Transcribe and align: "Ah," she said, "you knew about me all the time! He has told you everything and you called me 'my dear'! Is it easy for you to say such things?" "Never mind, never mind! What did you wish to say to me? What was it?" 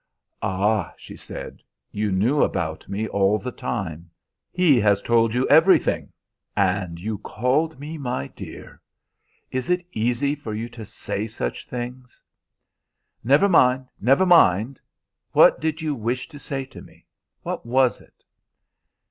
"Ah," 0.41 0.95
she 0.97 1.15
said, 1.15 1.61
"you 1.91 2.11
knew 2.11 2.41
about 2.41 2.89
me 2.89 3.07
all 3.07 3.37
the 3.37 3.51
time! 3.51 4.09
He 4.51 4.79
has 4.79 4.99
told 4.99 5.31
you 5.35 5.47
everything 5.47 6.11
and 6.57 6.99
you 6.99 7.19
called 7.19 7.79
me 7.79 7.99
'my 7.99 8.29
dear'! 8.29 8.81
Is 9.51 9.69
it 9.69 9.85
easy 9.93 10.33
for 10.33 10.55
you 10.55 10.69
to 10.69 10.85
say 10.87 11.27
such 11.27 11.67
things?" 11.67 12.19
"Never 13.23 13.47
mind, 13.47 13.89
never 13.99 14.25
mind! 14.25 14.79
What 15.33 15.61
did 15.61 15.83
you 15.83 15.93
wish 15.93 16.27
to 16.29 16.39
say 16.39 16.65
to 16.65 16.81
me? 16.81 17.05
What 17.43 17.63
was 17.63 18.01
it?" 18.01 18.23